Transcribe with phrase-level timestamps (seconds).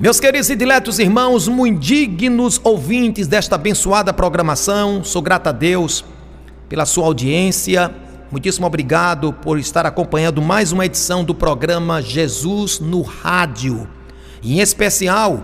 [0.00, 6.04] Meus queridos e diletos irmãos, muito dignos ouvintes desta abençoada programação, sou grato a Deus
[6.68, 7.92] pela sua audiência.
[8.30, 13.88] Muitíssimo obrigado por estar acompanhando mais uma edição do programa Jesus no Rádio.
[14.40, 15.42] Em especial,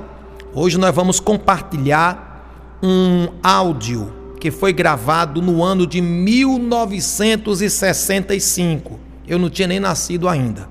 [0.55, 9.01] hoje nós vamos compartilhar um áudio que foi gravado no ano de 1965.
[9.27, 10.69] Eu não tinha nem nascido ainda.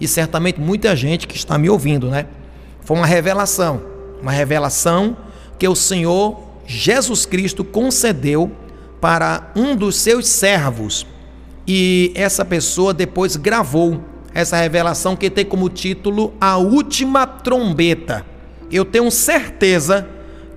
[0.00, 2.26] E certamente muita gente que está me ouvindo, né?
[2.84, 3.82] Foi uma revelação,
[4.20, 5.16] uma revelação
[5.58, 8.52] que o Senhor Jesus Cristo concedeu
[9.00, 11.06] para um dos seus servos.
[11.66, 14.00] E essa pessoa depois gravou
[14.34, 18.26] essa revelação que tem como título A Última Trombeta.
[18.70, 20.06] Eu tenho certeza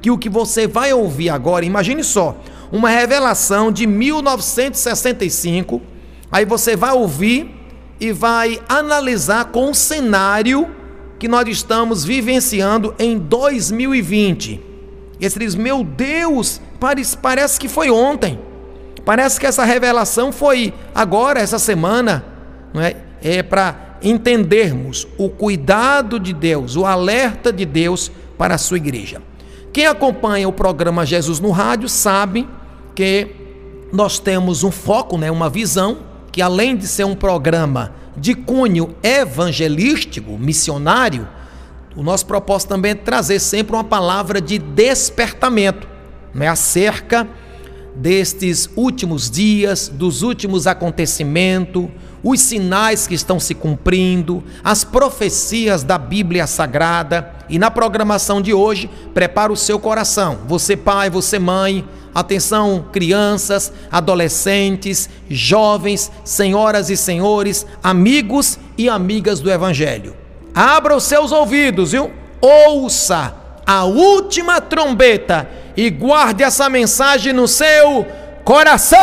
[0.02, 2.38] que o que você vai ouvir agora, imagine só,
[2.72, 5.82] uma revelação de 1965,
[6.32, 7.56] aí você vai ouvir
[8.00, 10.77] e vai analisar com o cenário
[11.20, 14.62] que nós estamos vivenciando em 2020.
[15.20, 16.62] E você diz: Meu Deus,
[17.22, 18.40] parece que foi ontem.
[19.06, 22.26] Parece que essa revelação foi agora, essa semana.
[22.74, 28.58] Não é é para entendermos o cuidado de Deus, o alerta de Deus para a
[28.58, 29.22] sua igreja.
[29.74, 32.48] Quem acompanha o programa Jesus no Rádio sabe
[32.96, 33.36] que
[33.92, 36.00] nós temos um foco, né, uma visão,
[36.32, 41.28] que além de ser um programa de cunho evangelístico, missionário,
[41.96, 45.88] o nosso propósito também é trazer sempre uma palavra de despertamento
[46.34, 47.28] né, acerca
[47.96, 51.88] destes últimos dias, dos últimos acontecimentos,
[52.24, 57.34] os sinais que estão se cumprindo, as profecias da Bíblia Sagrada.
[57.50, 60.40] E na programação de hoje, prepara o seu coração.
[60.48, 61.84] Você, pai, você, mãe,
[62.18, 70.16] Atenção, crianças, adolescentes, jovens, senhoras e senhores, amigos e amigas do Evangelho.
[70.52, 72.12] Abra os seus ouvidos, viu?
[72.42, 78.04] Ouça a última trombeta e guarde essa mensagem no seu
[78.44, 78.98] coração.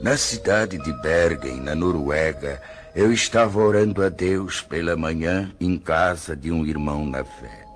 [0.00, 2.62] Na cidade de Bergen, na Noruega,
[2.94, 7.66] eu estava orando a Deus pela manhã em casa de um irmão na fé.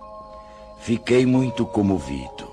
[0.81, 2.49] Fiquei muito comovido.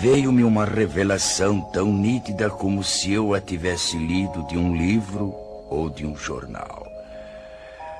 [0.00, 5.34] Veio-me uma revelação tão nítida como se eu a tivesse lido de um livro
[5.68, 6.85] ou de um jornal.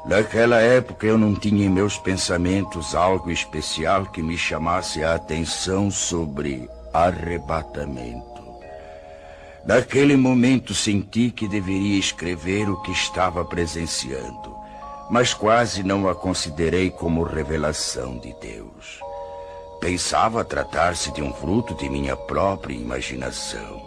[0.06, 5.90] Naquela época eu não tinha em meus pensamentos algo especial que me chamasse a atenção
[5.90, 8.46] sobre arrebatamento.
[9.66, 14.54] Naquele momento senti que deveria escrever o que estava presenciando,
[15.10, 19.00] mas quase não a considerei como revelação de Deus.
[19.80, 23.82] Pensava tratar-se de um fruto de minha própria imaginação.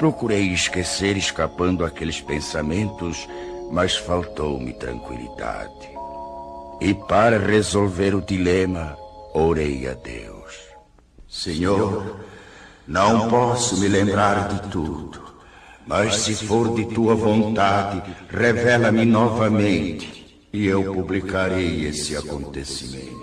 [0.00, 3.28] Procurei esquecer escapando aqueles pensamentos
[3.70, 5.88] mas faltou-me tranquilidade.
[6.80, 8.96] E para resolver o dilema,
[9.34, 10.54] orei a Deus.
[11.28, 12.20] Senhor,
[12.86, 15.20] não posso me lembrar de tudo,
[15.86, 23.18] mas se for de tua vontade, revela-me novamente e eu publicarei esse acontecimento.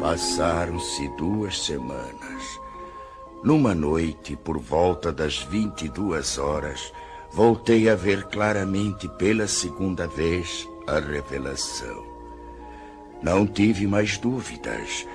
[0.00, 2.63] Passaram-se duas semanas
[3.44, 6.90] numa noite, por volta das 22 horas,
[7.30, 12.02] voltei a ver claramente pela segunda vez a revelação.
[13.22, 15.06] Não tive mais dúvidas.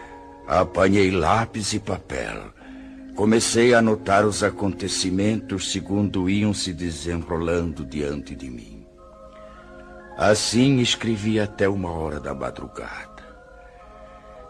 [0.47, 2.53] Apanhei lápis e papel.
[3.15, 8.85] Comecei a anotar os acontecimentos segundo iam se desenrolando diante de mim.
[10.17, 13.08] Assim escrevi até uma hora da madrugada.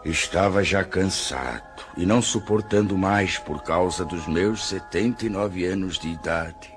[0.04, 6.72] Estava já cansado e não suportando mais por causa dos meus 79 anos de idade.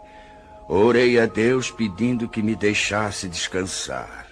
[0.67, 4.27] Orei a Deus pedindo que me deixasse descansar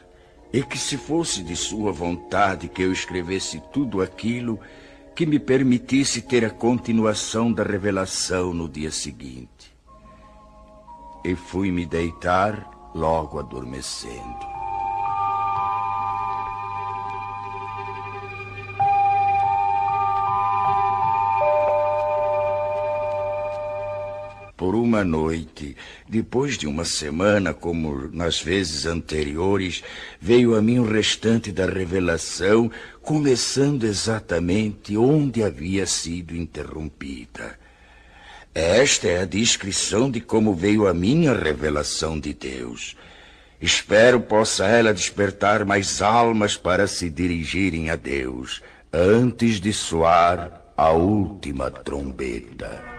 [0.51, 4.59] e que, se fosse de Sua vontade que eu escrevesse tudo aquilo,
[5.15, 9.73] que me permitisse ter a continuação da revelação no dia seguinte.
[11.23, 14.50] E fui me deitar logo adormecendo.
[24.61, 25.75] Por uma noite,
[26.07, 29.83] depois de uma semana, como nas vezes anteriores,
[30.19, 32.69] veio a mim o restante da revelação,
[33.01, 37.57] começando exatamente onde havia sido interrompida.
[38.53, 42.95] Esta é a descrição de como veio a minha revelação de Deus.
[43.59, 48.61] Espero possa ela despertar mais almas para se dirigirem a Deus,
[48.93, 52.90] antes de soar a última trombeta.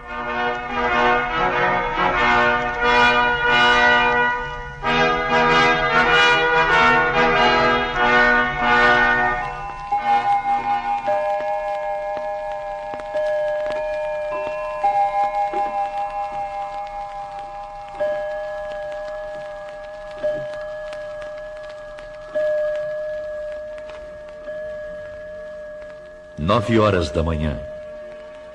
[26.37, 27.59] Nove horas da manhã.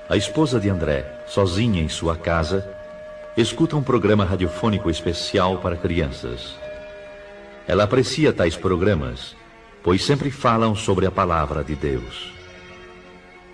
[0.09, 2.69] A esposa de André, sozinha em sua casa,
[3.37, 6.57] escuta um programa radiofônico especial para crianças.
[7.65, 9.33] Ela aprecia tais programas,
[9.81, 12.33] pois sempre falam sobre a palavra de Deus.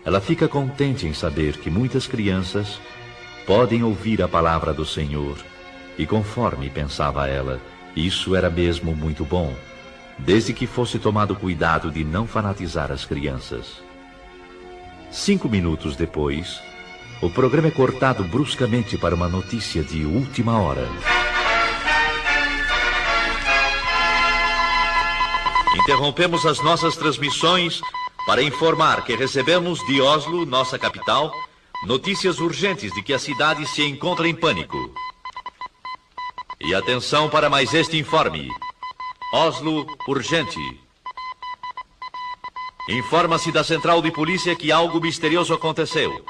[0.03, 2.79] Ela fica contente em saber que muitas crianças
[3.45, 5.37] podem ouvir a palavra do Senhor,
[5.99, 7.61] e conforme pensava ela,
[7.95, 9.53] isso era mesmo muito bom,
[10.17, 13.84] desde que fosse tomado cuidado de não fanatizar as crianças.
[15.15, 16.61] Cinco minutos depois,
[17.21, 20.85] o programa é cortado bruscamente para uma notícia de última hora.
[25.77, 27.79] Interrompemos as nossas transmissões
[28.27, 31.31] para informar que recebemos de Oslo, nossa capital,
[31.87, 34.93] notícias urgentes de que a cidade se encontra em pânico.
[36.59, 38.49] E atenção para mais este informe.
[39.33, 40.84] Oslo, urgente.
[42.87, 46.23] Informa-se da central de polícia que algo misterioso aconteceu.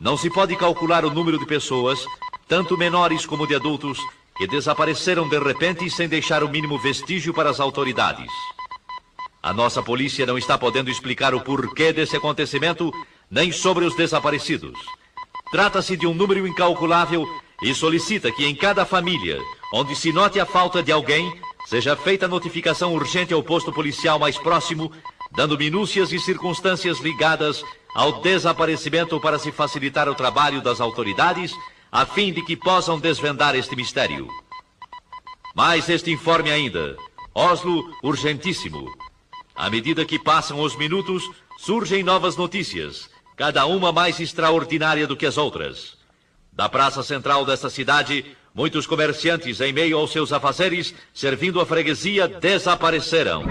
[0.00, 2.06] Não se pode calcular o número de pessoas,
[2.48, 3.98] tanto menores como de adultos,
[4.38, 8.32] que desapareceram de repente sem deixar o mínimo vestígio para as autoridades.
[9.42, 12.90] A nossa polícia não está podendo explicar o porquê desse acontecimento,
[13.30, 14.78] nem sobre os desaparecidos.
[15.50, 17.26] Trata-se de um número incalculável
[17.62, 19.38] e solicita que em cada família,
[19.74, 24.38] onde se note a falta de alguém, seja feita notificação urgente ao posto policial mais
[24.38, 24.90] próximo
[25.34, 27.64] dando minúcias e circunstâncias ligadas
[27.94, 31.54] ao desaparecimento para se facilitar o trabalho das autoridades,
[31.90, 34.28] a fim de que possam desvendar este mistério.
[35.54, 36.96] Mais este informe ainda.
[37.34, 38.90] Oslo, urgentíssimo.
[39.54, 45.26] À medida que passam os minutos, surgem novas notícias, cada uma mais extraordinária do que
[45.26, 45.96] as outras.
[46.52, 48.24] Da praça central desta cidade,
[48.54, 53.44] muitos comerciantes, em meio aos seus afazeres, servindo a freguesia, desapareceram.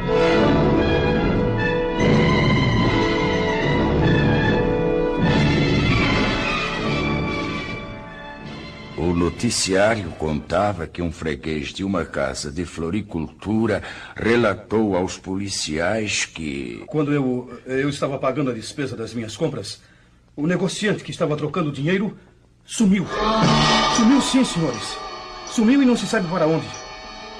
[9.12, 13.84] O noticiário contava que um freguês de uma casa de floricultura
[14.16, 16.82] relatou aos policiais que.
[16.88, 19.82] Quando eu, eu estava pagando a despesa das minhas compras,
[20.34, 22.18] o negociante que estava trocando dinheiro
[22.64, 23.06] sumiu.
[23.98, 24.98] Sumiu sim, senhores.
[25.46, 26.68] Sumiu e não se sabe para onde.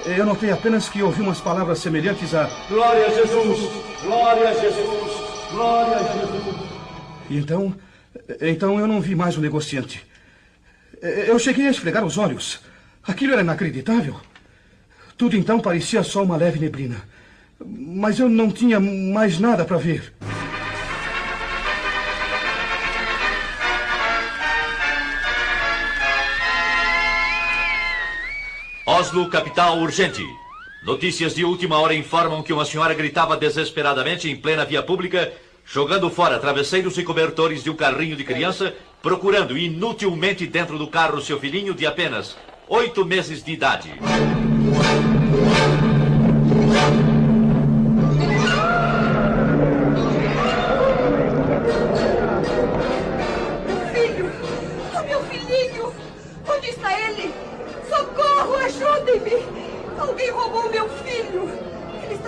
[0.04, 3.60] Eu notei apenas que ouvi umas palavras semelhantes a Glória a Jesus!
[4.02, 5.12] Glória a Jesus!
[5.50, 6.54] Glória a Jesus!
[7.30, 7.74] E então.
[8.42, 10.11] Então eu não vi mais o negociante.
[11.02, 12.60] Eu cheguei a esfregar os olhos.
[13.02, 14.20] Aquilo era inacreditável.
[15.18, 17.02] Tudo então parecia só uma leve neblina.
[17.64, 20.12] Mas eu não tinha mais nada para ver.
[28.86, 30.24] Oslo, capital urgente.
[30.84, 35.32] Notícias de última hora informam que uma senhora gritava desesperadamente em plena via pública,
[35.64, 41.20] jogando fora travesseiros e cobertores de um carrinho de criança procurando inutilmente dentro do carro
[41.20, 42.36] seu filhinho de apenas
[42.68, 43.92] oito meses de idade.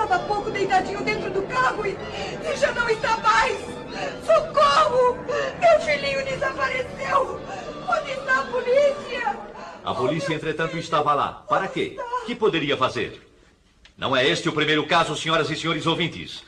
[0.04, 3.58] Estava há pouco deitadinho dentro do carro e, e já não está mais!
[4.25, 5.16] Socorro!
[5.61, 7.40] Meu filhinho desapareceu!
[7.88, 9.37] Onde está a polícia?
[9.84, 11.44] A polícia, entretanto, estava lá.
[11.49, 11.96] Para quê?
[12.26, 13.20] Que poderia fazer?
[13.96, 16.42] Não é este o primeiro caso, senhoras e senhores ouvintes.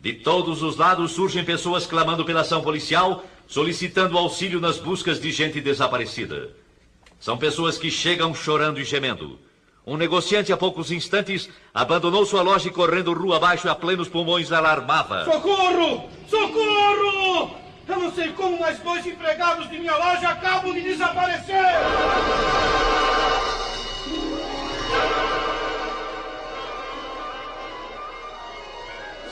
[0.00, 5.30] De todos os lados surgem pessoas clamando pela ação policial, solicitando auxílio nas buscas de
[5.30, 6.50] gente desaparecida.
[7.20, 9.38] São pessoas que chegam chorando e gemendo.
[9.84, 14.52] Um negociante, há poucos instantes, abandonou sua loja e correndo rua abaixo a plenos pulmões
[14.52, 15.24] alarmava.
[15.24, 16.08] Socorro!
[16.28, 17.50] Socorro!
[17.88, 21.56] Eu não sei como mais dois empregados de minha loja acabam de desaparecer!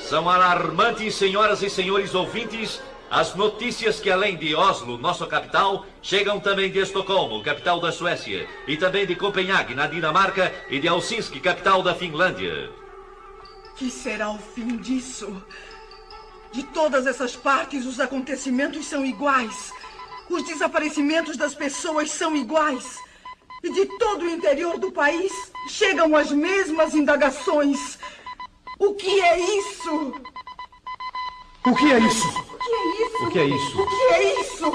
[0.00, 6.38] São alarmantes, senhoras e senhores ouvintes, as notícias que além de Oslo, nossa capital, chegam
[6.38, 11.40] também de Estocolmo, capital da Suécia, e também de Copenhague, na Dinamarca, e de Helsinki,
[11.40, 12.70] capital da Finlândia.
[13.74, 15.42] Que será o fim disso?
[16.52, 19.72] De todas essas partes, os acontecimentos são iguais.
[20.28, 22.96] Os desaparecimentos das pessoas são iguais.
[23.64, 25.32] E de todo o interior do país
[25.68, 27.98] chegam as mesmas indagações.
[28.78, 30.14] O que é isso?
[31.66, 32.59] O que é isso?
[32.70, 33.22] O que é isso?
[33.24, 33.82] O que é isso?
[33.82, 34.72] O que é isso?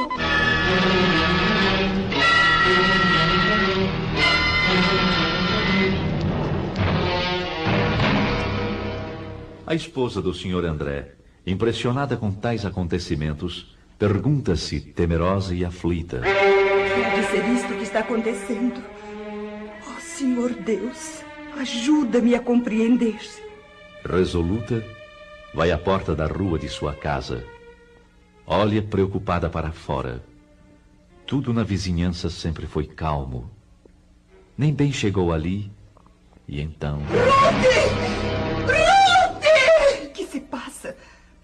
[9.65, 10.65] A esposa do Sr.
[10.65, 11.13] André,
[11.47, 18.83] impressionada com tais acontecimentos, pergunta-se, temerosa e aflita: Pode ser isto que está acontecendo.
[19.87, 21.23] Oh, Senhor Deus,
[21.57, 23.19] ajuda-me a compreender.
[24.03, 24.83] Resoluta,
[25.53, 27.54] vai à porta da rua de sua casa.
[28.47, 30.23] Olha preocupada para fora.
[31.25, 33.49] Tudo na vizinhança sempre foi calmo.
[34.55, 35.71] Nem bem chegou ali,
[36.47, 37.01] e então.
[40.03, 40.95] O que se passa?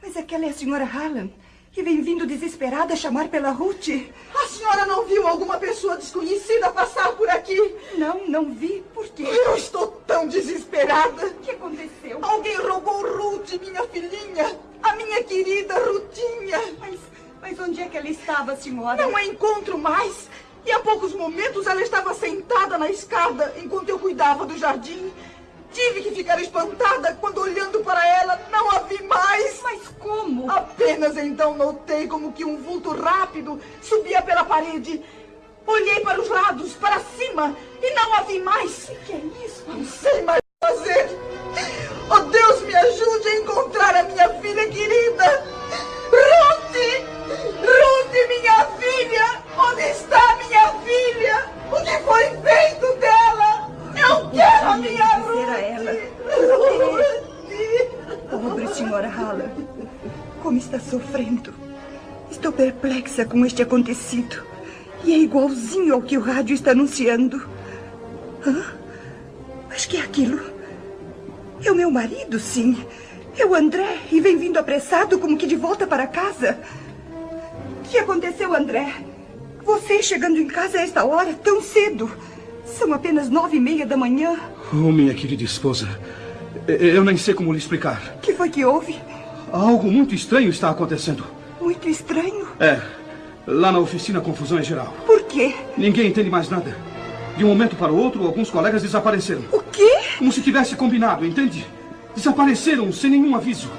[0.01, 1.31] Mas aquela é a senhora Hallam.
[1.75, 3.87] E vem vindo desesperada chamar pela Ruth.
[4.35, 7.57] A senhora não viu alguma pessoa desconhecida passar por aqui?
[7.97, 8.83] Não, não vi.
[8.93, 9.23] Por quê?
[9.23, 11.27] Eu estou tão desesperada.
[11.27, 12.19] O que aconteceu?
[12.21, 14.59] Alguém roubou Ruth, minha filhinha.
[14.83, 16.59] A minha querida Rutinha.
[16.77, 16.99] Mas,
[17.41, 19.01] mas onde é que ela estava, senhora?
[19.01, 20.29] Não a encontro mais.
[20.65, 25.11] E há poucos momentos ela estava sentada na escada enquanto eu cuidava do jardim.
[25.71, 29.59] Tive que ficar espantada quando, olhando para ela, não a vi mais.
[29.63, 30.51] Mas como?
[30.51, 35.01] Apenas então notei como que um vulto rápido subia pela parede.
[35.65, 38.89] Olhei para os lados, para cima, e não a vi mais.
[38.89, 39.63] O que é isso?
[39.67, 41.09] Não sei mais o que fazer.
[42.09, 45.43] Oh, Deus me ajude a encontrar a minha filha querida.
[46.11, 46.75] Ruth!
[47.61, 49.41] Ruth, minha filha!
[49.57, 51.45] Onde está minha filha?
[51.71, 53.71] O que foi feito dela?
[53.95, 55.91] Eu quero a minha dizer a ela.
[58.31, 58.61] Ruth!
[58.81, 59.49] Senhora Hallam.
[60.41, 61.53] Como está sofrendo.
[62.31, 64.43] Estou perplexa com este acontecido.
[65.03, 67.47] E é igualzinho ao que o rádio está anunciando.
[68.45, 68.63] Hã?
[69.69, 70.39] Mas que é aquilo?
[71.63, 72.75] É o meu marido, sim.
[73.37, 73.99] É o André.
[74.11, 76.59] E vem vindo apressado como que de volta para casa.
[77.79, 78.93] O que aconteceu, André?
[79.63, 82.11] Você chegando em casa a esta hora, tão cedo.
[82.65, 84.39] São apenas nove e meia da manhã.
[84.73, 85.87] Oh, minha querida esposa,
[86.67, 88.01] eu nem sei como lhe explicar.
[88.17, 88.99] O que foi que houve?
[89.51, 91.25] Algo muito estranho está acontecendo.
[91.59, 92.47] Muito estranho.
[92.59, 92.79] É,
[93.45, 94.93] lá na oficina a confusão é geral.
[95.05, 95.53] Por quê?
[95.77, 96.75] Ninguém entende mais nada.
[97.37, 99.43] De um momento para o outro, alguns colegas desapareceram.
[99.51, 99.89] O quê?
[100.17, 101.65] Como se tivesse combinado, entende?
[102.15, 103.69] Desapareceram sem nenhum aviso.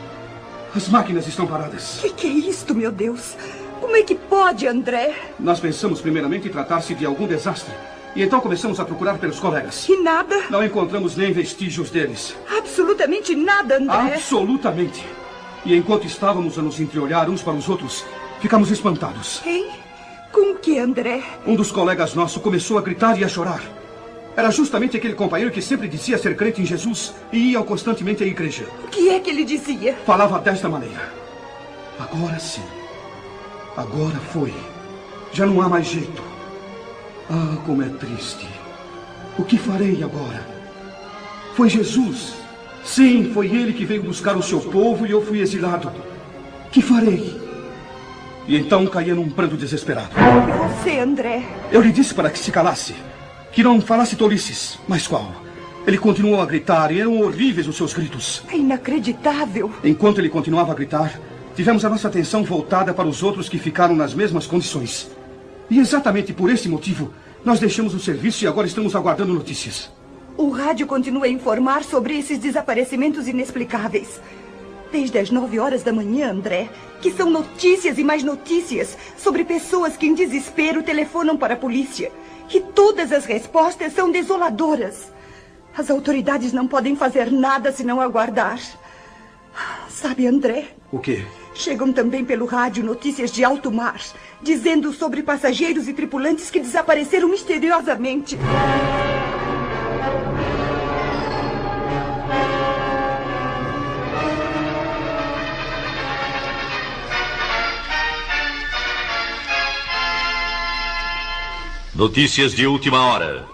[0.74, 1.98] As máquinas estão paradas.
[1.98, 3.36] O que, que é isto, meu Deus?
[3.80, 5.14] Como é que pode, André?
[5.38, 7.74] Nós pensamos primeiramente em tratar-se de algum desastre.
[8.14, 9.88] E então começamos a procurar pelos colegas.
[9.88, 10.36] E nada?
[10.50, 12.36] Não encontramos nem vestígios deles.
[12.58, 14.14] Absolutamente nada, André.
[14.14, 15.04] Absolutamente.
[15.64, 18.04] E enquanto estávamos a nos entreolhar uns para os outros,
[18.40, 19.40] ficamos espantados.
[19.42, 19.70] Quem?
[20.30, 21.22] Com o que, André?
[21.46, 23.62] Um dos colegas nossos começou a gritar e a chorar.
[24.36, 28.26] Era justamente aquele companheiro que sempre dizia ser crente em Jesus e ia constantemente à
[28.26, 28.66] igreja.
[28.84, 29.94] O que é que ele dizia?
[30.06, 31.12] Falava desta maneira:
[31.98, 32.62] Agora sim.
[33.76, 34.52] Agora foi.
[35.32, 36.31] Já não há mais jeito.
[37.34, 38.46] Ah, como é triste.
[39.38, 40.46] O que farei agora?
[41.54, 42.34] Foi Jesus.
[42.84, 45.90] Sim, foi ele que veio buscar o seu povo e eu fui exilado.
[46.70, 47.40] Que farei?
[48.46, 50.10] E então caía num pranto desesperado.
[50.14, 51.42] E você, André?
[51.70, 52.94] Eu lhe disse para que se calasse.
[53.50, 54.78] Que não falasse tolices.
[54.86, 55.32] Mas qual?
[55.86, 58.42] Ele continuou a gritar e eram horríveis os seus gritos.
[58.52, 59.72] É inacreditável.
[59.82, 61.18] Enquanto ele continuava a gritar,
[61.56, 65.10] tivemos a nossa atenção voltada para os outros que ficaram nas mesmas condições.
[65.70, 67.10] E exatamente por esse motivo,
[67.44, 69.90] nós deixamos o serviço e agora estamos aguardando notícias.
[70.36, 74.20] O rádio continua a informar sobre esses desaparecimentos inexplicáveis.
[74.90, 76.70] Desde as nove horas da manhã, André,
[77.00, 82.12] que são notícias e mais notícias sobre pessoas que em desespero telefonam para a polícia.
[82.52, 85.10] E todas as respostas são desoladoras.
[85.76, 88.60] As autoridades não podem fazer nada senão aguardar.
[89.88, 90.68] Sabe, André?
[90.90, 91.24] O quê?
[91.54, 94.00] Chegam também pelo rádio notícias de alto mar,
[94.40, 98.38] dizendo sobre passageiros e tripulantes que desapareceram misteriosamente.
[111.94, 113.44] Notícias de última hora.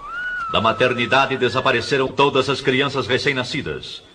[0.51, 4.08] Da maternidade desapareceram todas as crianças recém-nascidas.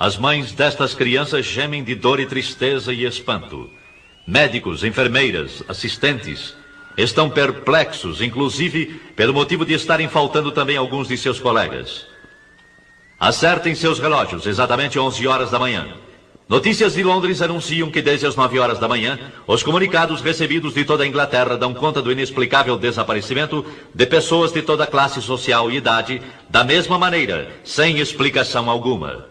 [0.00, 3.68] As mães destas crianças gemem de dor e tristeza e espanto.
[4.26, 6.56] Médicos, enfermeiras, assistentes
[6.96, 12.06] estão perplexos, inclusive pelo motivo de estarem faltando também alguns de seus colegas.
[13.18, 15.86] Acertem seus relógios, exatamente 11 horas da manhã.
[16.48, 20.82] Notícias de Londres anunciam que desde as 9 horas da manhã, os comunicados recebidos de
[20.82, 25.76] toda a Inglaterra dão conta do inexplicável desaparecimento de pessoas de toda classe social e
[25.76, 29.29] idade, da mesma maneira, sem explicação alguma.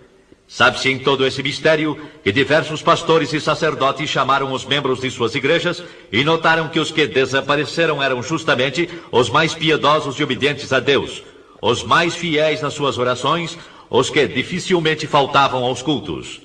[0.51, 5.35] Sabe-se em todo esse mistério que diversos pastores e sacerdotes chamaram os membros de suas
[5.35, 10.79] igrejas e notaram que os que desapareceram eram justamente os mais piedosos e obedientes a
[10.79, 11.21] Deus,
[11.61, 13.59] os mais fiéis nas suas orações,
[13.91, 16.41] os que dificilmente faltavam aos cultos.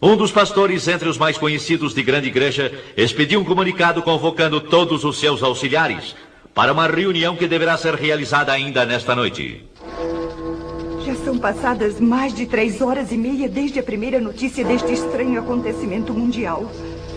[0.00, 5.04] Um dos pastores, entre os mais conhecidos de grande igreja, expediu um comunicado convocando todos
[5.04, 6.14] os seus auxiliares
[6.54, 9.67] para uma reunião que deverá ser realizada ainda nesta noite.
[11.28, 16.14] São passadas mais de três horas e meia desde a primeira notícia deste estranho acontecimento
[16.14, 16.64] mundial.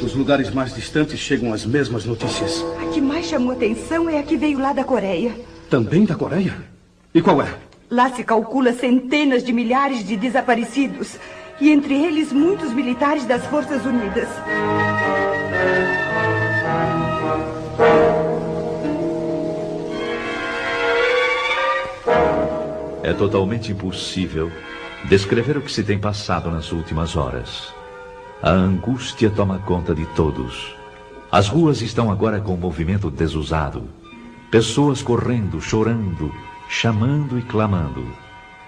[0.01, 2.62] Dos lugares mais distantes chegam as mesmas notícias.
[2.82, 5.34] A que mais chamou atenção é a que veio lá da Coreia.
[5.70, 6.53] Também da Coreia?
[7.15, 7.53] E qual é?
[7.89, 11.15] Lá se calcula centenas de milhares de desaparecidos.
[11.62, 14.27] E entre eles muitos militares das Forças Unidas.
[23.03, 24.51] É totalmente impossível
[25.10, 27.74] descrever o que se tem passado nas últimas horas.
[28.41, 30.75] A angústia toma conta de todos.
[31.31, 33.84] As ruas estão agora com movimento desusado.
[34.51, 36.31] Pessoas correndo, chorando,
[36.70, 38.05] chamando e clamando.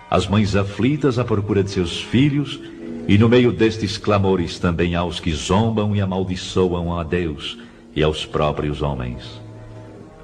[0.09, 2.59] As mães aflitas à procura de seus filhos,
[3.07, 7.59] e no meio destes clamores também há os que zombam e amaldiçoam a Deus
[7.95, 9.41] e aos próprios homens.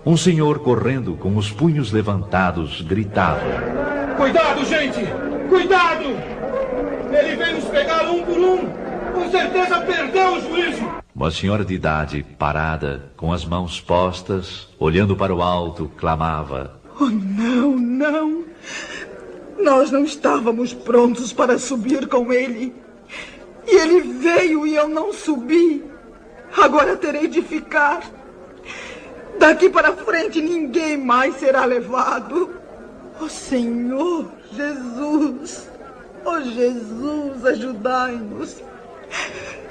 [0.06, 5.00] Um senhor correndo com os punhos levantados gritava: Cuidado, gente!
[5.48, 6.04] Cuidado!
[7.10, 8.58] Ele vem nos pegar um por um!
[9.14, 10.84] Com certeza perdeu o juízo!
[11.16, 17.06] Uma senhora de idade, parada, com as mãos postas, olhando para o alto, clamava: Oh,
[17.06, 18.44] não, não!
[19.58, 22.76] Nós não estávamos prontos para subir com ele.
[23.66, 25.82] E ele veio e eu não subi.
[26.58, 28.04] Agora terei de ficar.
[29.40, 32.59] Daqui para frente ninguém mais será levado.
[33.22, 35.68] Oh Senhor Jesus,
[36.24, 38.64] oh Jesus, ajudai-nos.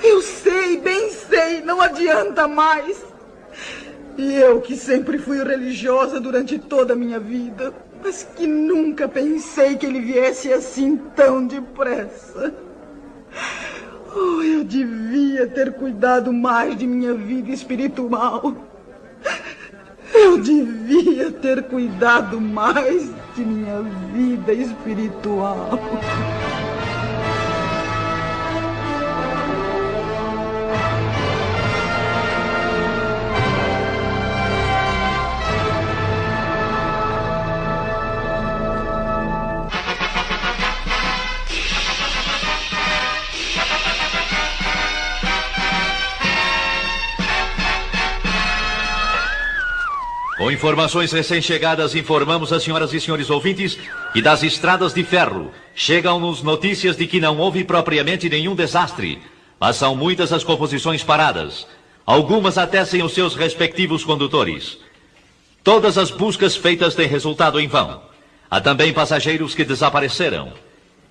[0.03, 3.03] Eu sei, bem sei, não adianta mais.
[4.19, 7.73] E eu que sempre fui religiosa durante toda a minha vida,
[8.05, 12.53] mas que nunca pensei que ele viesse assim tão depressa.
[14.15, 18.55] Oh, eu devia ter cuidado mais de minha vida espiritual.
[20.13, 23.11] Eu devia ter cuidado mais
[23.45, 23.81] minha
[24.13, 25.79] vida espiritual.
[50.49, 53.79] Com informações recém-chegadas, informamos as senhoras e senhores ouvintes
[54.15, 59.21] que das estradas de ferro chegam-nos notícias de que não houve propriamente nenhum desastre,
[59.61, 61.67] mas são muitas as composições paradas,
[62.07, 64.79] algumas até sem os seus respectivos condutores.
[65.63, 68.01] Todas as buscas feitas têm resultado em vão.
[68.51, 70.55] Há também passageiros que desapareceram.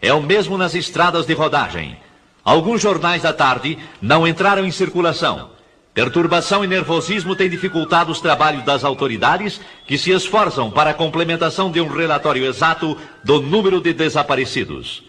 [0.02, 1.96] É o mesmo nas estradas de rodagem.
[2.44, 5.57] Alguns jornais da tarde não entraram em circulação.
[5.98, 11.72] Perturbação e nervosismo têm dificultado os trabalhos das autoridades, que se esforçam para a complementação
[11.72, 15.02] de um relatório exato do número de desaparecidos.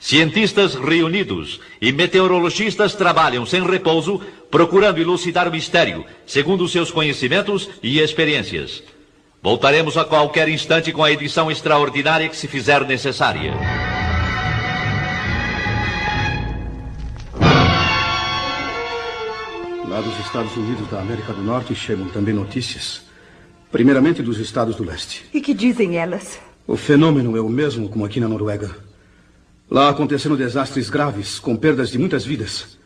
[0.00, 8.00] Cientistas reunidos e meteorologistas trabalham sem repouso, procurando elucidar o mistério, segundo seus conhecimentos e
[8.00, 8.82] experiências.
[9.40, 13.54] Voltaremos a qualquer instante com a edição extraordinária que se fizer necessária.
[19.92, 23.02] Lá dos Estados Unidos da América do Norte chegam também notícias.
[23.70, 25.26] Primeiramente dos estados do leste.
[25.34, 26.38] E que dizem elas?
[26.66, 28.74] O fenômeno é o mesmo como aqui na Noruega.
[29.70, 32.78] Lá aconteceram desastres graves, com perdas de muitas vidas.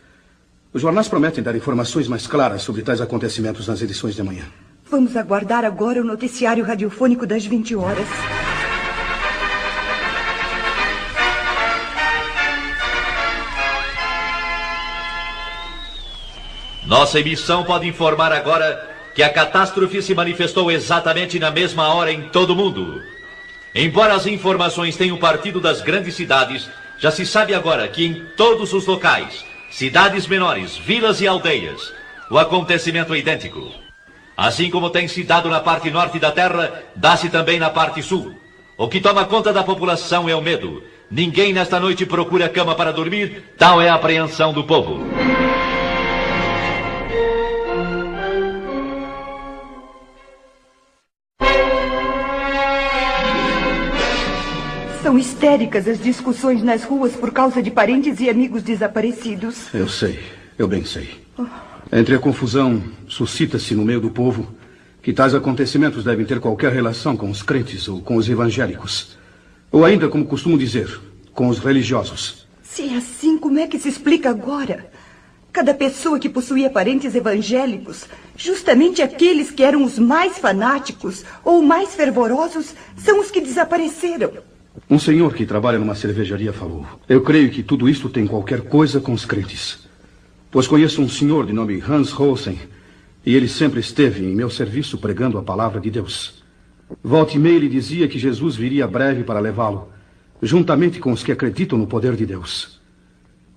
[0.73, 4.47] Os jornais prometem dar informações mais claras sobre tais acontecimentos nas edições de amanhã.
[4.91, 8.09] Vamos aguardar agora o noticiário radiofônico das 20 horas.
[16.87, 22.23] Nossa emissão pode informar agora que a catástrofe se manifestou exatamente na mesma hora em
[22.29, 23.03] todo o mundo.
[23.75, 28.73] Embora as informações tenham partido das grandes cidades, já se sabe agora que em todos
[28.73, 31.93] os locais, cidades menores, vilas e aldeias,
[32.31, 33.69] o acontecimento é idêntico.
[34.37, 38.33] Assim como tem se dado na parte norte da terra, dá-se também na parte sul.
[38.77, 40.85] O que toma conta da população é o medo.
[41.11, 45.05] Ninguém nesta noite procura cama para dormir, tal é a apreensão do povo.
[55.07, 59.73] São histéricas as discussões nas ruas por causa de parentes e amigos desaparecidos.
[59.73, 60.19] Eu sei,
[60.59, 61.09] eu bem sei.
[61.93, 64.53] Entre a confusão, suscita-se no meio do povo
[65.01, 69.17] que tais acontecimentos devem ter qualquer relação com os crentes ou com os evangélicos.
[69.71, 71.01] Ou ainda, como costumo dizer,
[71.33, 72.45] com os religiosos.
[72.65, 74.91] Se é assim, como é que se explica agora?
[75.53, 81.95] Cada pessoa que possuía parentes evangélicos, justamente aqueles que eram os mais fanáticos ou mais
[81.95, 84.33] fervorosos, são os que desapareceram.
[84.89, 89.01] Um senhor que trabalha numa cervejaria falou: Eu creio que tudo isto tem qualquer coisa
[89.01, 89.87] com os crentes.
[90.51, 92.59] Pois conheço um senhor de nome Hans Rosen,
[93.25, 96.43] e ele sempre esteve em meu serviço pregando a palavra de Deus.
[97.03, 99.89] Volte e meia ele dizia que Jesus viria breve para levá-lo,
[100.41, 102.81] juntamente com os que acreditam no poder de Deus.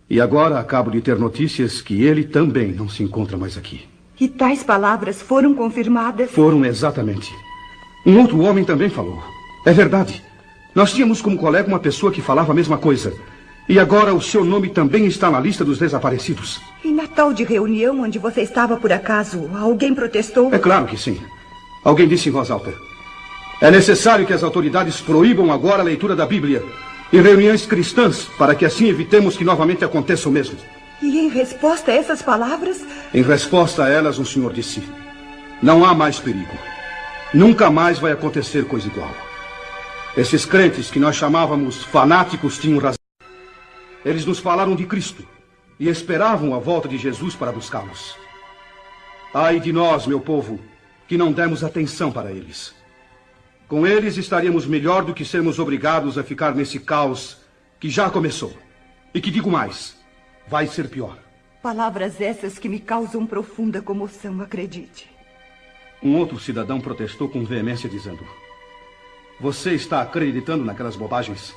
[0.10, 3.88] E agora acabo de ter notícias que ele também não se encontra mais aqui.
[4.20, 6.32] E tais palavras foram confirmadas?
[6.32, 7.32] Foram exatamente.
[8.06, 9.22] Um outro homem também falou.
[9.66, 10.24] É verdade.
[10.74, 13.14] Nós tínhamos como colega uma pessoa que falava a mesma coisa.
[13.68, 16.60] E agora o seu nome também está na lista dos desaparecidos.
[16.84, 20.54] E na tal de reunião onde você estava por acaso, alguém protestou?
[20.54, 21.20] É claro que sim.
[21.84, 22.74] Alguém disse em voz alta:
[23.62, 26.64] É necessário que as autoridades proíbam agora a leitura da Bíblia
[27.12, 30.58] em reuniões cristãs, para que assim evitemos que novamente aconteça o mesmo.
[31.02, 32.86] E em resposta a essas palavras?
[33.14, 34.84] Em resposta a elas, o senhor disse:
[35.62, 36.58] Não há mais perigo.
[37.34, 39.29] Nunca mais vai acontecer coisa igual.
[40.18, 42.98] Esses crentes que nós chamávamos fanáticos tinham razão.
[44.04, 45.26] Eles nos falaram de Cristo
[45.80, 48.18] e esperavam a volta de Jesus para buscá-los.
[49.34, 50.60] Ai de nós, meu povo,
[51.08, 52.74] que não demos atenção para eles.
[53.68, 57.38] Com eles estaríamos melhor do que sermos obrigados a ficar nesse caos
[57.80, 58.52] que já começou.
[59.14, 59.96] E que digo mais,
[60.48, 61.18] vai ser pior.
[61.62, 65.10] Palavras essas que me causam profunda comoção, acredite.
[66.02, 68.26] Um outro cidadão protestou com veemência, dizendo:
[69.40, 71.56] você está acreditando naquelas bobagens?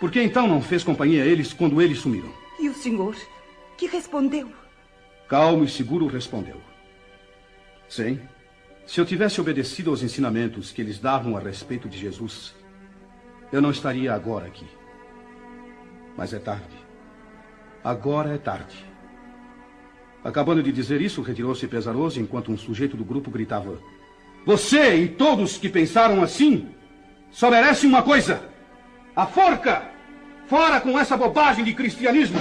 [0.00, 2.32] Por que então não fez companhia a eles quando eles sumiram?
[2.58, 3.16] E o senhor?
[3.76, 4.50] Que respondeu?
[5.28, 6.60] Calmo e seguro respondeu.
[7.88, 8.20] Sim.
[8.86, 12.54] Se eu tivesse obedecido aos ensinamentos que eles davam a respeito de Jesus,
[13.52, 14.66] eu não estaria agora aqui.
[16.16, 16.76] Mas é tarde.
[17.82, 18.84] Agora é tarde.
[20.24, 23.78] Acabando de dizer isso, retirou-se pesaroso enquanto um sujeito do grupo gritava:
[24.44, 26.68] Você e todos que pensaram assim
[27.30, 28.40] só merece uma coisa:
[29.14, 29.82] a forca!
[30.46, 32.38] Fora com essa bobagem de cristianismo!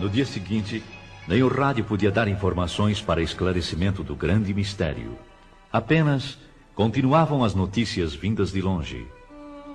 [0.00, 0.84] No dia seguinte,
[1.26, 5.18] nem o rádio podia dar informações para esclarecimento do grande mistério.
[5.72, 6.38] Apenas
[6.76, 9.06] Continuavam as notícias vindas de longe.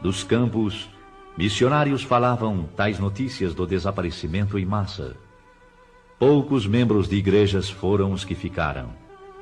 [0.04, 0.88] Dos campos,
[1.36, 5.18] missionários falavam tais notícias do desaparecimento em massa.
[6.20, 8.92] Poucos membros de igrejas foram os que ficaram.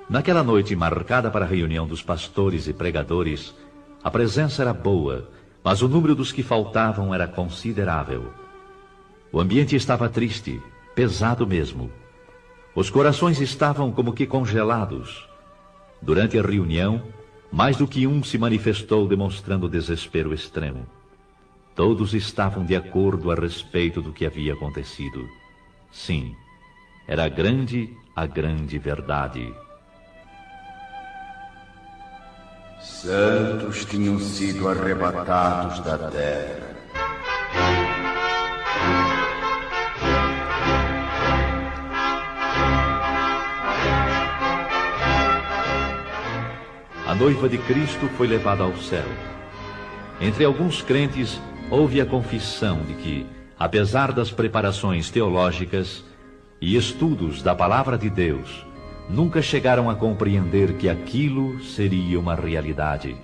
[0.09, 3.53] Naquela noite marcada para a reunião dos pastores e pregadores,
[4.01, 5.29] a presença era boa,
[5.61, 8.31] mas o número dos que faltavam era considerável.
[9.33, 10.61] O ambiente estava triste,
[10.95, 11.91] pesado mesmo.
[12.73, 15.27] Os corações estavam como que congelados.
[16.01, 17.03] Durante a reunião,
[17.51, 20.85] mais do que um se manifestou demonstrando desespero extremo.
[21.75, 25.27] Todos estavam de acordo a respeito do que havia acontecido.
[25.91, 26.35] Sim,
[27.07, 29.53] era grande a grande verdade.
[32.81, 36.68] Santos tinham sido arrebatados da terra.
[47.19, 49.03] Noiva de Cristo foi levada ao céu.
[50.21, 51.38] Entre alguns crentes,
[51.69, 53.25] houve a confissão de que,
[53.60, 56.01] apesar das preparações teológicas
[56.62, 58.65] e estudos da palavra de Deus,
[59.10, 63.17] nunca chegaram a compreender que aquilo seria uma realidade.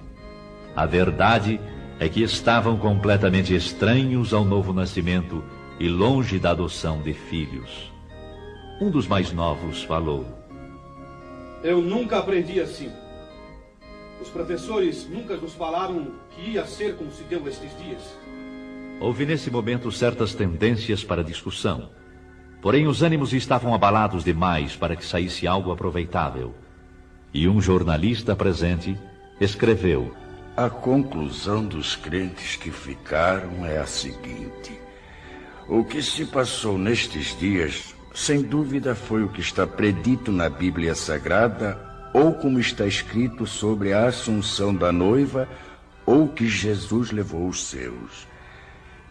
[0.76, 1.58] A verdade
[1.98, 5.42] é que estavam completamente estranhos ao novo nascimento
[5.80, 7.94] e longe da adoção de filhos.
[8.82, 10.26] Um dos mais novos falou.
[11.64, 12.92] Eu nunca aprendi assim.
[14.22, 18.02] Os professores nunca nos falaram que ia ser como se deu estes dias.
[19.00, 21.90] Houve nesse momento certas tendências para discussão.
[22.62, 26.56] Porém, os ânimos estavam abalados demais para que saísse algo aproveitável.
[27.34, 28.98] E um jornalista presente
[29.40, 30.16] escreveu:
[30.56, 34.80] A conclusão dos crentes que ficaram é a seguinte:
[35.68, 40.96] O que se passou nestes dias, sem dúvida, foi o que está predito na Bíblia
[40.96, 45.50] Sagrada, ou como está escrito sobre a assunção da noiva,
[46.06, 48.26] ou que Jesus levou os seus.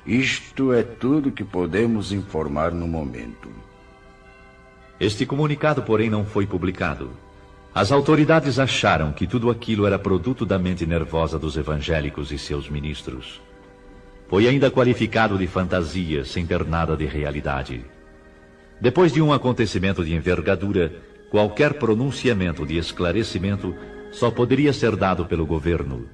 [0.07, 3.51] Isto é tudo que podemos informar no momento.
[4.99, 7.11] Este comunicado, porém, não foi publicado.
[7.75, 12.71] As autoridades acharam que tudo aquilo era produto da mente nervosa dos evangélicos e seus
[12.71, 13.39] ministros.
[14.31, 17.85] Foi ainda qualificado de fantasia, sem ter nada de realidade.
[18.81, 20.91] Depois de um acontecimento de envergadura,
[21.35, 23.75] qualquer pronunciamento de esclarecimento
[24.13, 26.07] só poderia ser dado pelo governo.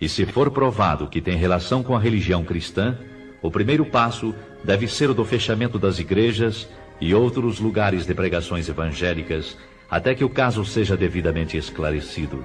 [0.00, 2.96] E se for provado que tem relação com a religião cristã,
[3.42, 6.66] o primeiro passo deve ser o do fechamento das igrejas
[6.98, 9.58] e outros lugares de pregações evangélicas
[9.90, 12.42] até que o caso seja devidamente esclarecido.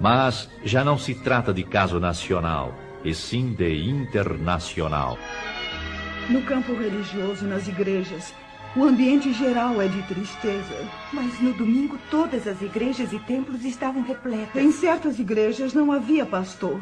[0.00, 5.18] Mas já não se trata de caso nacional, e sim de internacional.
[6.30, 8.32] No campo religioso, nas igrejas,
[8.76, 10.86] o ambiente geral é de tristeza.
[11.12, 14.62] Mas no domingo todas as igrejas e templos estavam repletas.
[14.62, 16.80] Em certas igrejas não havia pastor.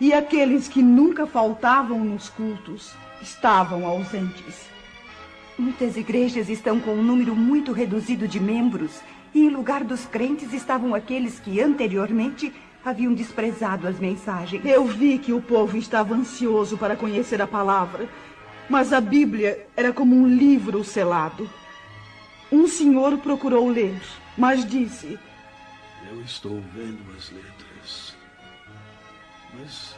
[0.00, 4.66] E aqueles que nunca faltavam nos cultos estavam ausentes.
[5.56, 9.00] Muitas igrejas estão com um número muito reduzido de membros,
[9.34, 12.52] e em lugar dos crentes estavam aqueles que anteriormente
[12.84, 14.64] haviam desprezado as mensagens.
[14.64, 18.08] Eu vi que o povo estava ansioso para conhecer a palavra,
[18.68, 21.48] mas a Bíblia era como um livro selado.
[22.50, 24.00] Um senhor procurou ler,
[24.36, 25.18] mas disse:
[26.10, 28.14] Eu estou vendo as letras,
[29.54, 29.94] mas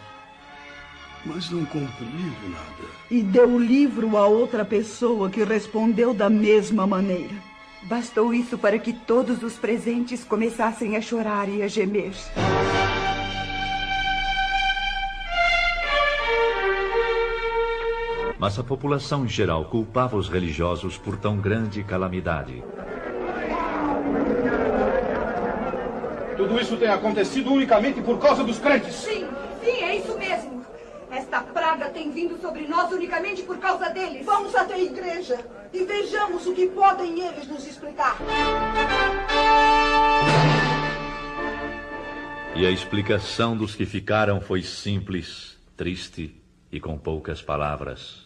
[1.24, 2.85] mas não compreendo nada.
[3.11, 7.35] E deu o livro a outra pessoa que respondeu da mesma maneira.
[7.85, 12.12] Bastou isso para que todos os presentes começassem a chorar e a gemer.
[18.44, 22.62] Mas a população em geral culpava os religiosos por tão grande calamidade.
[26.37, 28.96] Tudo isso tem acontecido unicamente por causa dos crentes.
[28.96, 29.26] Sim,
[29.64, 30.62] sim, é isso mesmo.
[31.11, 34.26] Esta praga tem vindo sobre nós unicamente por causa deles.
[34.26, 35.38] Vamos até a igreja
[35.72, 38.18] e vejamos o que podem eles nos explicar.
[42.54, 46.38] E a explicação dos que ficaram foi simples, triste
[46.70, 48.23] e com poucas palavras.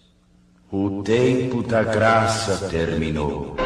[0.71, 3.57] O tempo da graça terminou.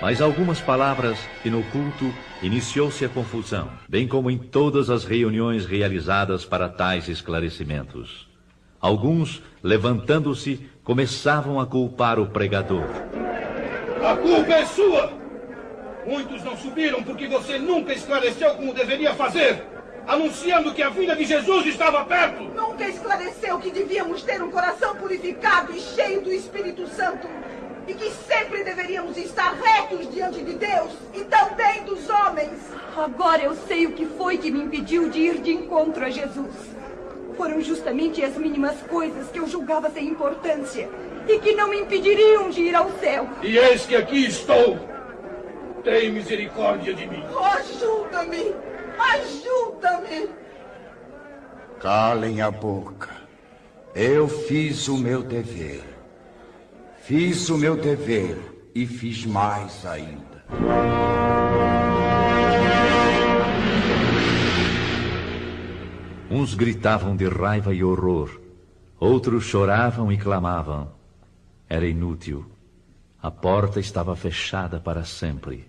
[0.00, 5.66] Mas algumas palavras e no culto iniciou-se a confusão, bem como em todas as reuniões
[5.66, 8.28] realizadas para tais esclarecimentos.
[8.80, 12.86] Alguns, levantando-se, começavam a culpar o pregador.
[14.08, 15.12] A culpa é sua!
[16.06, 19.66] Muitos não subiram porque você nunca esclareceu como deveria fazer,
[20.08, 22.42] anunciando que a vinda de Jesus estava perto.
[22.42, 27.28] Nunca esclareceu que devíamos ter um coração purificado e cheio do Espírito Santo
[27.86, 32.58] e que sempre deveríamos estar retos diante de Deus e também dos homens.
[32.96, 36.54] Agora eu sei o que foi que me impediu de ir de encontro a Jesus.
[37.36, 40.88] Foram justamente as mínimas coisas que eu julgava sem importância
[41.28, 43.28] e que não me impediriam de ir ao céu.
[43.42, 44.78] E eis que aqui estou.
[45.84, 47.22] Tem misericórdia de mim.
[47.38, 48.77] Ajuda-me!
[48.98, 50.28] Ajuda-me!
[51.80, 53.10] Calem a boca.
[53.94, 55.84] Eu fiz o meu dever.
[57.00, 60.44] Fiz o meu dever e fiz mais ainda.
[66.30, 68.38] Uns gritavam de raiva e horror,
[69.00, 70.92] outros choravam e clamavam.
[71.68, 72.44] Era inútil.
[73.22, 75.66] A porta estava fechada para sempre.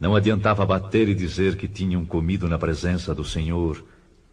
[0.00, 3.84] Não adiantava bater e dizer que tinham comido na presença do Senhor,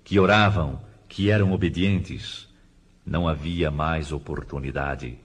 [0.03, 2.47] que oravam, que eram obedientes.
[3.03, 5.17] Não havia mais oportunidade.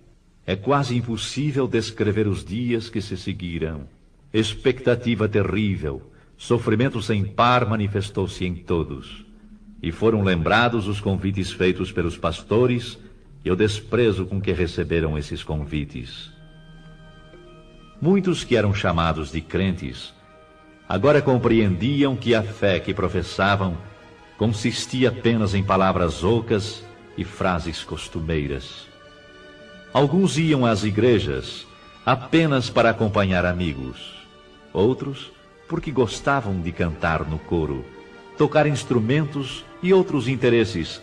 [0.46, 3.82] É quase impossível descrever os dias que se seguiram.
[4.32, 9.26] Expectativa terrível, sofrimento sem par manifestou-se em todos.
[9.82, 12.98] E foram lembrados os convites feitos pelos pastores
[13.44, 16.30] e o desprezo com que receberam esses convites.
[18.00, 20.14] Muitos que eram chamados de crentes
[20.90, 23.78] agora compreendiam que a fé que professavam
[24.36, 26.82] consistia apenas em palavras ocas
[27.16, 28.88] e frases costumeiras.
[29.94, 31.64] Alguns iam às igrejas,
[32.04, 34.16] apenas para acompanhar amigos.
[34.72, 35.30] Outros
[35.68, 37.84] porque gostavam de cantar no coro,
[38.36, 41.00] tocar instrumentos e outros interesses,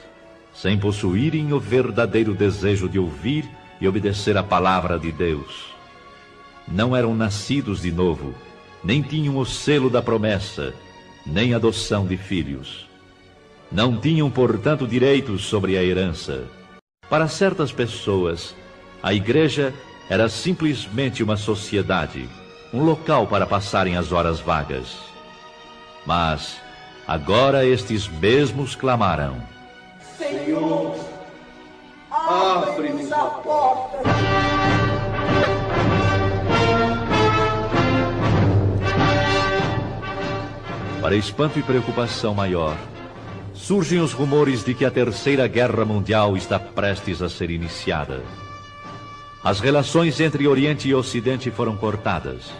[0.54, 5.67] sem possuírem o verdadeiro desejo de ouvir e obedecer a palavra de Deus.
[6.67, 8.36] Não eram nascidos de novo,
[8.88, 10.73] nem tinham o selo da promessa,
[11.26, 12.88] nem adoção de filhos.
[13.69, 16.45] Não tinham, portanto, direitos sobre a herança.
[17.10, 18.56] Para certas pessoas,
[19.04, 19.73] a igreja
[20.10, 22.30] era simplesmente uma sociedade
[22.73, 24.97] um local para passarem as horas vagas.
[26.06, 26.56] Mas
[27.06, 29.36] agora estes mesmos clamaram:
[30.17, 30.95] Senhor,
[32.10, 34.16] abre-nos a porta.
[41.07, 42.75] Para espanto e preocupação maior,
[43.53, 48.21] surgem os rumores de que a Terceira Guerra Mundial está prestes a ser iniciada.
[49.41, 52.51] As relações entre Oriente e Ocidente foram cortadas.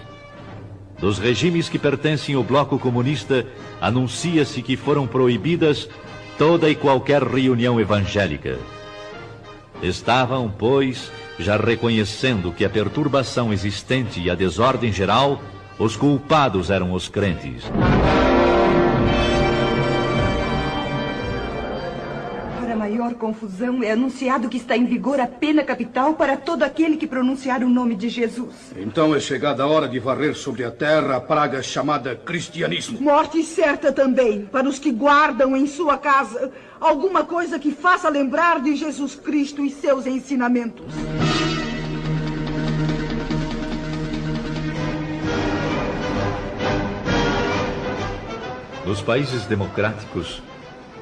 [0.98, 3.46] Dos regimes que pertencem ao bloco comunista,
[3.82, 5.90] anuncia-se que foram proibidas
[6.38, 8.58] toda e qualquer reunião evangélica.
[9.84, 15.42] Estavam, pois, já reconhecendo que a perturbação existente e a desordem geral,
[15.78, 17.66] os culpados eram os crentes.
[23.18, 27.64] Confusão, é anunciado que está em vigor a pena capital para todo aquele que pronunciar
[27.64, 28.72] o nome de Jesus.
[28.78, 33.02] Então é chegada a hora de varrer sobre a terra a praga chamada cristianismo.
[33.02, 38.62] Morte certa também para os que guardam em sua casa alguma coisa que faça lembrar
[38.62, 40.86] de Jesus Cristo e seus ensinamentos.
[48.86, 50.42] Nos países democráticos,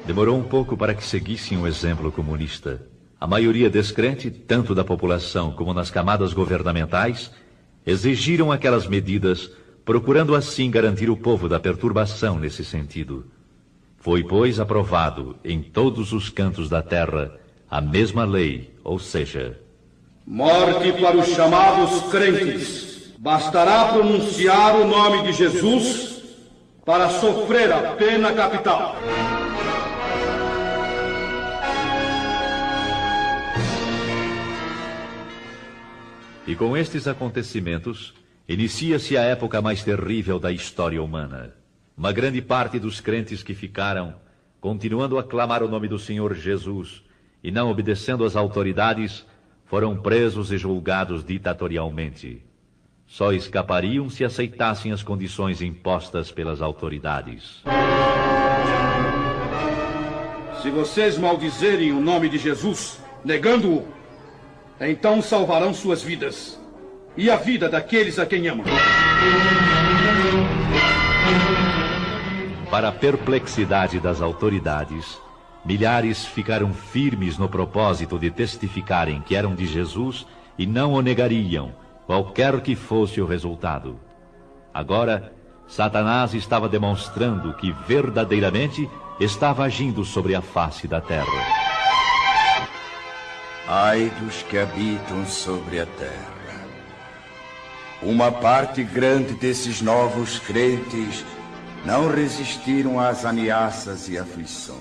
[0.06, 2.80] Demorou um pouco para que seguissem o exemplo comunista.
[3.20, 7.32] A maioria descrente, tanto da população como nas camadas governamentais,
[7.84, 9.50] exigiram aquelas medidas,
[9.84, 13.26] procurando assim garantir o povo da perturbação nesse sentido.
[13.96, 17.32] Foi, pois, aprovado em todos os cantos da terra
[17.68, 19.58] a mesma lei, ou seja,
[20.24, 23.12] morte para os chamados crentes.
[23.18, 26.22] Bastará pronunciar o nome de Jesus
[26.84, 28.94] para sofrer a pena capital.
[36.46, 38.14] E com estes acontecimentos,
[38.48, 41.52] inicia-se a época mais terrível da história humana.
[41.98, 44.14] Uma grande parte dos crentes que ficaram,
[44.60, 47.02] continuando a clamar o nome do Senhor Jesus
[47.42, 49.26] e não obedecendo às autoridades,
[49.64, 52.44] foram presos e julgados ditatorialmente.
[53.08, 57.62] Só escapariam se aceitassem as condições impostas pelas autoridades.
[60.62, 63.86] Se vocês maldizerem o nome de Jesus, negando-o,
[64.80, 66.60] então salvarão suas vidas
[67.16, 68.66] e a vida daqueles a quem amam.
[72.70, 75.18] Para a perplexidade das autoridades,
[75.64, 80.26] milhares ficaram firmes no propósito de testificarem que eram de Jesus
[80.58, 81.72] e não o negariam,
[82.06, 83.98] qualquer que fosse o resultado.
[84.74, 85.32] Agora,
[85.66, 91.65] Satanás estava demonstrando que verdadeiramente estava agindo sobre a face da terra.
[93.68, 96.36] Ai dos que habitam sobre a terra.
[98.00, 101.24] Uma parte grande desses novos crentes
[101.84, 104.78] não resistiram às ameaças e aflições.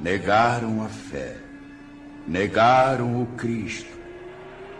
[0.00, 1.36] Negaram a fé,
[2.28, 3.98] negaram o Cristo.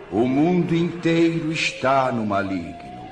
[0.09, 3.09] O mundo inteiro está no maligno.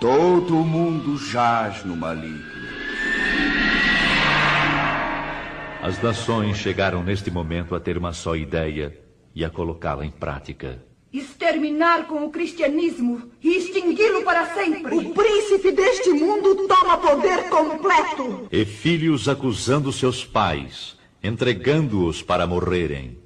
[0.00, 2.53] Todo o mundo jaz no maligno.
[5.84, 8.98] As nações chegaram neste momento a ter uma só ideia
[9.34, 10.82] e a colocá-la em prática.
[11.12, 14.96] Exterminar com o cristianismo e extingui-lo para sempre.
[14.96, 18.48] O príncipe deste mundo toma poder completo.
[18.50, 23.18] E filhos acusando seus pais, entregando-os para morrerem.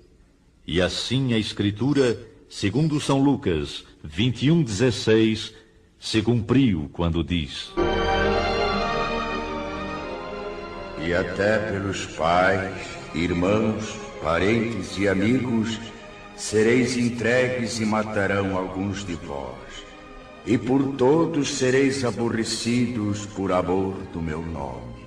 [0.66, 5.54] E assim a Escritura, segundo São Lucas 21,16,
[5.96, 7.72] se cumpriu quando diz
[11.04, 12.74] e até pelos pais,
[13.14, 15.78] irmãos, parentes e amigos,
[16.36, 19.56] sereis entregues e matarão alguns de vós.
[20.46, 24.98] E por todos sereis aborrecidos por amor do meu nome.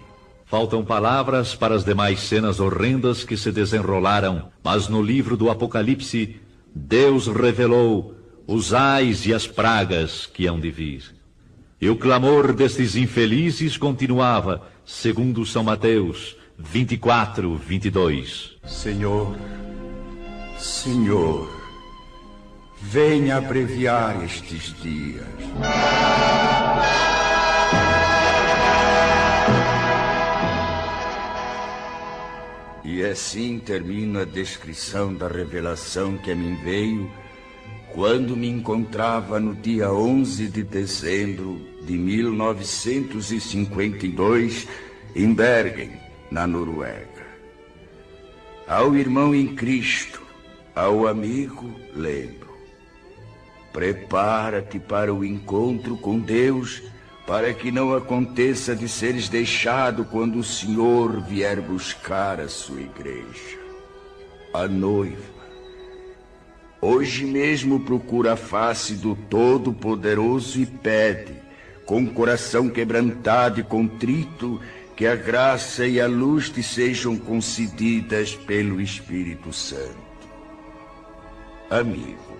[0.46, 6.36] Faltam palavras para as demais cenas horrendas que se desenrolaram, mas no livro do Apocalipse,
[6.76, 8.16] Deus revelou
[8.46, 11.04] os ais e as pragas que hão de vir.
[11.80, 18.58] E o clamor destes infelizes continuava, segundo São Mateus 24, 22.
[18.66, 19.36] Senhor,
[20.58, 21.50] Senhor,
[22.82, 25.26] venha abreviar estes dias.
[32.84, 37.12] E assim termina a descrição da revelação que mim veio
[37.94, 44.68] quando me encontrava no dia 11 de dezembro de 1952
[45.16, 45.94] em Bergen,
[46.30, 47.10] na Noruega.
[48.68, 50.22] Ao irmão em Cristo,
[50.74, 52.50] ao amigo, lembro.
[53.74, 56.82] Prepara-te para o encontro com Deus,
[57.28, 63.60] para que não aconteça de seres deixado quando o Senhor vier buscar a sua igreja.
[64.54, 65.42] A noiva.
[66.82, 71.36] Hoje mesmo procura a face do Todo-Poderoso e pede,
[71.86, 74.60] com coração quebrantado e contrito,
[74.96, 79.98] que a graça e a luz te sejam concedidas pelo Espírito Santo.
[81.70, 82.38] Amigo,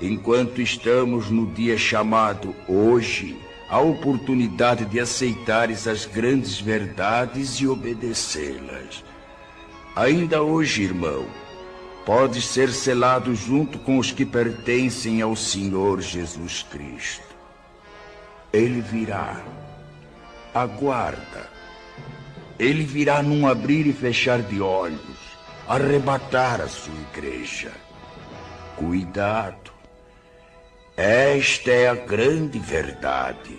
[0.00, 3.36] enquanto estamos no dia chamado hoje,
[3.68, 9.04] a oportunidade de aceitares as grandes verdades e obedecê-las.
[9.94, 11.26] Ainda hoje, irmão,
[12.04, 17.25] podes ser selado junto com os que pertencem ao Senhor Jesus Cristo.
[18.52, 19.42] Ele virá.
[20.54, 21.56] Aguarda
[22.58, 25.18] ele virá num abrir e fechar de olhos,
[25.68, 27.70] arrebatar a sua igreja.
[28.76, 29.72] Cuidado.
[30.96, 33.58] Esta é a grande verdade.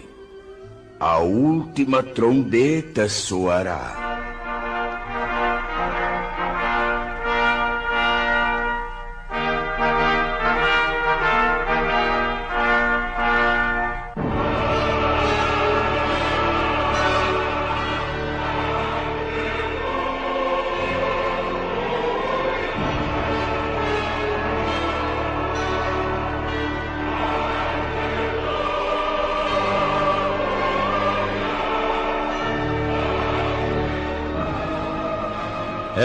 [0.99, 4.07] A última trombeta soará.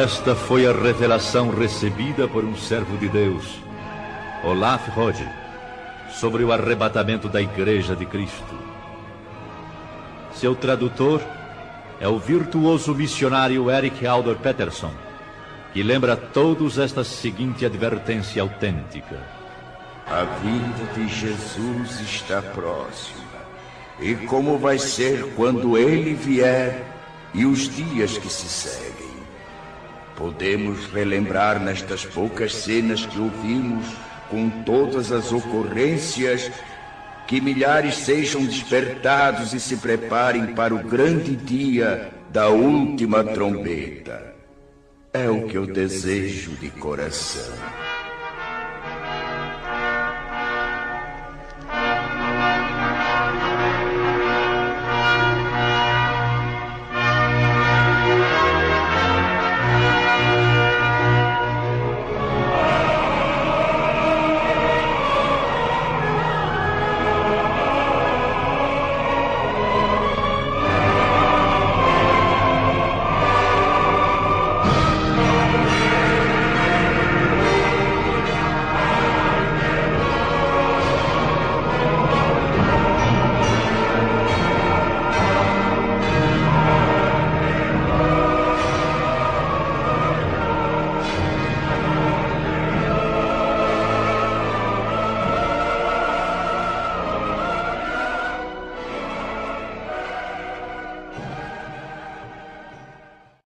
[0.03, 3.61] Esta foi a revelação recebida por um servo de Deus,
[4.43, 5.25] Olaf Rode,
[6.11, 8.59] sobre o arrebatamento da Igreja de Cristo.
[10.35, 11.21] Seu tradutor
[12.01, 14.91] é o virtuoso missionário Eric Alder Peterson,
[15.73, 19.21] que lembra a todos esta seguinte advertência autêntica:
[20.09, 23.23] A vinda de Jesus está próxima.
[24.01, 26.85] E como vai ser quando ele vier
[27.33, 29.12] e os dias que se seguem?
[30.17, 33.87] Podemos relembrar nestas poucas cenas que ouvimos,
[34.29, 36.51] com todas as ocorrências,
[37.27, 44.35] que milhares sejam despertados e se preparem para o grande dia da última trombeta.
[45.13, 47.53] É o que eu desejo de coração.